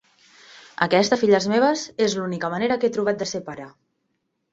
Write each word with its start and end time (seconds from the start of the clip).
Aquesta, 0.85 1.19
filles 1.23 1.45
meves, 1.51 1.83
és 2.05 2.15
l'única 2.21 2.49
manera 2.53 2.79
que 2.85 2.89
he 2.91 2.95
trobat 2.97 3.21
de 3.21 3.29
ser 3.33 3.43
pare. 3.51 3.69